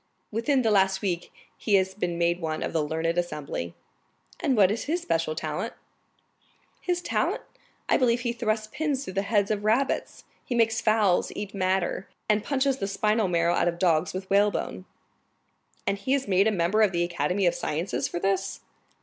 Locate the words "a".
16.47-16.51